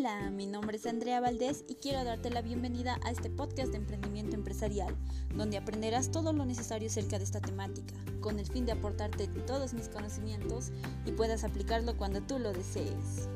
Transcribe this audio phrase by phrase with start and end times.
[0.00, 3.76] Hola, mi nombre es Andrea Valdés y quiero darte la bienvenida a este podcast de
[3.76, 4.96] emprendimiento empresarial,
[5.36, 7.92] donde aprenderás todo lo necesario acerca de esta temática,
[8.22, 10.70] con el fin de aportarte todos mis conocimientos
[11.04, 13.28] y puedas aplicarlo cuando tú lo desees.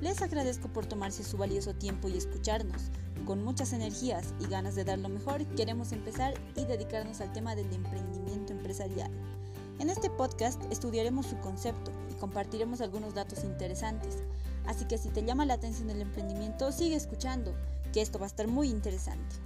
[0.00, 2.80] Les agradezco por tomarse su valioso tiempo y escucharnos.
[3.26, 7.54] Con muchas energías y ganas de dar lo mejor, queremos empezar y dedicarnos al tema
[7.54, 9.10] del emprendimiento empresarial.
[9.80, 14.18] En este podcast estudiaremos su concepto y compartiremos algunos datos interesantes.
[14.66, 17.52] Así que si te llama la atención el emprendimiento, sigue escuchando,
[17.92, 19.36] que esto va a estar muy interesante.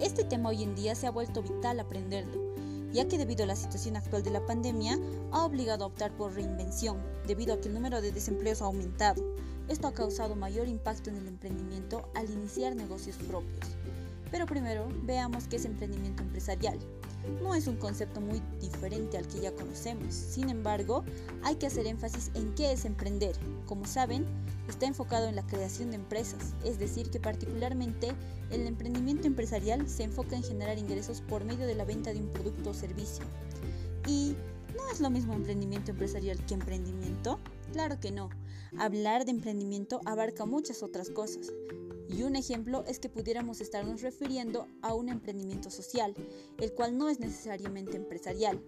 [0.00, 2.54] Este tema hoy en día se ha vuelto vital aprenderlo,
[2.92, 4.98] ya que debido a la situación actual de la pandemia
[5.30, 9.22] ha obligado a optar por reinvención, debido a que el número de desempleos ha aumentado.
[9.68, 13.66] Esto ha causado mayor impacto en el emprendimiento al iniciar negocios propios.
[14.30, 16.78] Pero primero veamos qué es emprendimiento empresarial.
[17.42, 21.04] No es un concepto muy diferente al que ya conocemos, sin embargo,
[21.42, 23.36] hay que hacer énfasis en qué es emprender.
[23.66, 24.26] Como saben,
[24.68, 28.12] está enfocado en la creación de empresas, es decir, que particularmente
[28.50, 32.28] el emprendimiento empresarial se enfoca en generar ingresos por medio de la venta de un
[32.28, 33.24] producto o servicio.
[34.06, 34.36] ¿Y
[34.76, 37.38] no es lo mismo emprendimiento empresarial que emprendimiento?
[37.72, 38.28] Claro que no.
[38.78, 41.52] Hablar de emprendimiento abarca muchas otras cosas.
[42.08, 46.14] Y un ejemplo es que pudiéramos estarnos refiriendo a un emprendimiento social,
[46.58, 48.60] el cual no es necesariamente empresarial.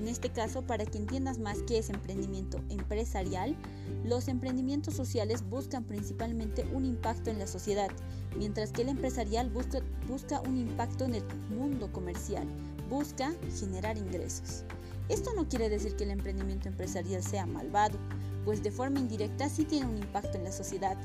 [0.00, 3.56] En este caso, para que entiendas más qué es emprendimiento empresarial,
[4.04, 7.90] los emprendimientos sociales buscan principalmente un impacto en la sociedad,
[8.36, 12.46] mientras que el empresarial busca, busca un impacto en el mundo comercial,
[12.88, 14.64] busca generar ingresos.
[15.08, 17.98] Esto no quiere decir que el emprendimiento empresarial sea malvado,
[18.44, 20.96] pues de forma indirecta sí tiene un impacto en la sociedad.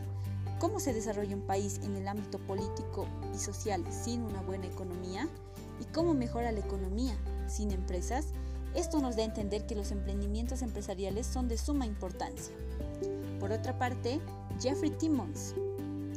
[0.60, 5.30] ¿Cómo se desarrolla un país en el ámbito político y social sin una buena economía?
[5.80, 7.16] ¿Y cómo mejora la economía
[7.48, 8.30] sin empresas?
[8.74, 12.56] Esto nos da a entender que los emprendimientos empresariales son de suma importancia.
[13.40, 14.20] Por otra parte,
[14.60, 15.54] Jeffrey Timmons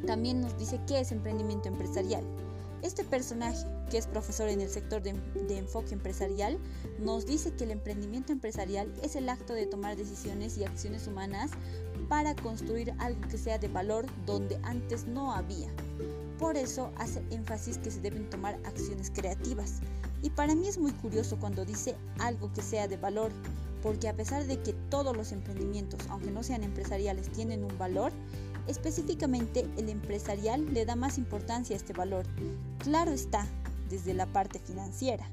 [0.07, 2.25] también nos dice qué es emprendimiento empresarial.
[2.81, 6.59] Este personaje, que es profesor en el sector de, de, enfoque empresarial,
[6.99, 11.51] nos dice que el emprendimiento empresarial es el acto de tomar decisiones y acciones humanas
[12.11, 15.69] para construir algo que sea de valor donde antes no había.
[16.41, 19.79] Por eso hace énfasis que se deben tomar acciones creativas.
[20.21, 23.31] Y para mí es muy curioso cuando dice algo que sea de valor,
[23.81, 28.11] porque a pesar de que todos los emprendimientos, aunque no sean empresariales, tienen un valor,
[28.67, 32.27] específicamente el empresarial le da más importancia a este valor.
[32.81, 33.47] Claro está,
[33.89, 35.31] desde la parte financiera.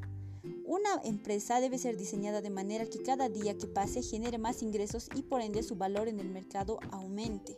[0.68, 5.08] Una empresa debe ser diseñada de manera que cada día que pase genere más ingresos
[5.16, 7.58] y por ende su valor en el mercado aumente.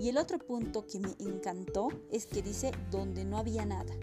[0.00, 3.94] Y el otro punto que me encantó es que dice donde no había nada.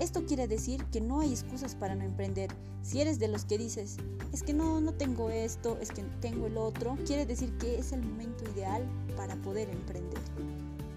[0.00, 2.48] Esto quiere decir que no hay excusas para no emprender.
[2.80, 3.98] Si eres de los que dices,
[4.32, 7.92] es que no, no tengo esto, es que tengo el otro, quiere decir que es
[7.92, 10.22] el momento ideal para poder emprender.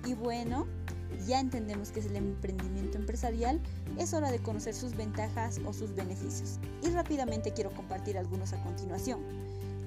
[0.06, 0.66] Y bueno,
[1.25, 3.62] ya entendemos que es el emprendimiento empresarial,
[3.97, 6.59] es hora de conocer sus ventajas o sus beneficios.
[6.84, 9.19] Y rápidamente quiero compartir algunos a continuación.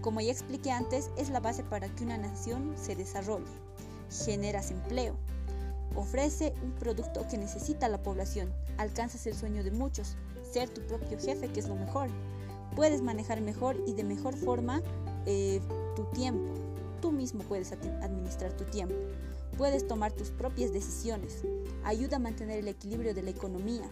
[0.00, 3.46] Como ya expliqué antes, es la base para que una nación se desarrolle.
[4.24, 5.14] Generas empleo.
[5.94, 8.52] Ofrece un producto que necesita la población.
[8.78, 10.16] Alcanzas el sueño de muchos,
[10.52, 12.08] ser tu propio jefe, que es lo mejor.
[12.76, 14.82] Puedes manejar mejor y de mejor forma
[15.26, 15.60] eh,
[15.96, 16.54] tu tiempo.
[17.00, 18.94] Tú mismo puedes administrar tu tiempo
[19.60, 21.42] Puedes tomar tus propias decisiones.
[21.84, 23.90] Ayuda a mantener el equilibrio de la economía.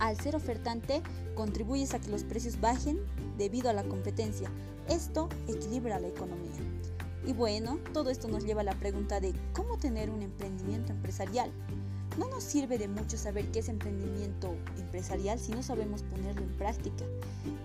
[0.00, 1.00] Al ser ofertante,
[1.36, 2.98] contribuyes a que los precios bajen
[3.38, 4.50] debido a la competencia.
[4.88, 6.58] Esto equilibra la economía.
[7.24, 11.52] Y bueno, todo esto nos lleva a la pregunta de cómo tener un emprendimiento empresarial.
[12.18, 16.56] No nos sirve de mucho saber qué es emprendimiento empresarial si no sabemos ponerlo en
[16.56, 17.04] práctica.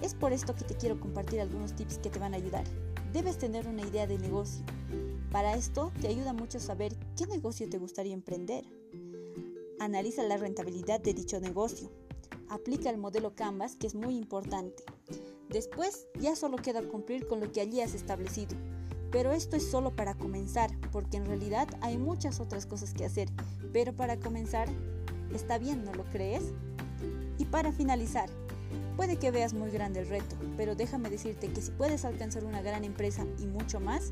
[0.04, 2.66] Es por esto que te quiero compartir algunos tips que te van a ayudar.
[3.14, 4.64] Debes tener una idea de negocio.
[5.32, 8.66] Para esto te ayuda mucho saber qué negocio te gustaría emprender.
[9.80, 11.92] Analiza la rentabilidad de dicho negocio.
[12.50, 14.84] Aplica el modelo Canvas, que es muy importante.
[15.50, 18.58] Después ya solo queda cumplir con lo que allí has establecido.
[19.12, 23.30] Pero esto es solo para comenzar, porque en realidad hay muchas otras cosas que hacer.
[23.72, 24.68] Pero para comenzar,
[25.34, 26.54] está bien, ¿no lo crees?
[27.38, 28.30] Y para finalizar,
[28.98, 32.62] puede que veas muy grande el reto, pero déjame decirte que si puedes alcanzar una
[32.62, 34.12] gran empresa y mucho más,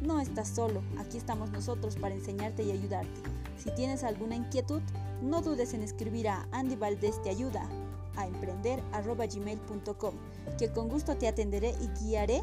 [0.00, 3.20] no estás solo, aquí estamos nosotros para enseñarte y ayudarte.
[3.56, 4.80] Si tienes alguna inquietud,
[5.22, 7.68] no dudes en escribir a Andy Valdés Te Ayuda
[8.16, 10.14] a emprender.gmail.com,
[10.58, 12.42] que con gusto te atenderé y guiaré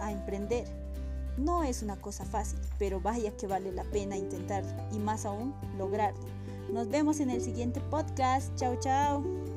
[0.00, 0.66] a emprender.
[1.36, 5.54] No es una cosa fácil, pero vaya que vale la pena intentar y más aún
[5.78, 6.26] lograrlo.
[6.72, 8.54] Nos vemos en el siguiente podcast.
[8.56, 9.51] Chao, chao.